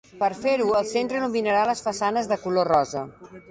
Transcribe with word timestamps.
Per 0.19 0.27
fer-ho, 0.37 0.65
el 0.79 0.87
centre 0.91 1.19
il·luminarà 1.19 1.67
les 1.73 1.85
façanes 1.89 2.33
de 2.35 2.41
color 2.49 2.71
rosa. 2.77 3.07